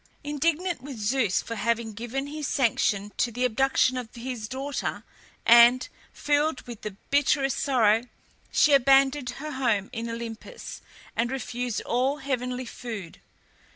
Indignant 0.23 0.81
with 0.81 0.97
Zeus 0.97 1.43
for 1.43 1.53
having 1.55 1.93
given 1.93 2.25
his 2.25 2.47
sanction 2.47 3.11
to 3.17 3.31
the 3.31 3.45
abduction 3.45 3.97
of 3.97 4.09
his 4.15 4.47
daughter, 4.47 5.03
and 5.45 5.87
filled 6.11 6.61
with 6.63 6.81
the 6.81 6.95
bitterest 7.11 7.59
sorrow, 7.59 8.05
she 8.51 8.73
abandoned 8.73 9.29
her 9.37 9.51
home 9.51 9.91
in 9.93 10.09
Olympus, 10.09 10.81
and 11.15 11.29
refused 11.29 11.81
all 11.83 12.17
heavenly 12.17 12.65
food. 12.65 13.19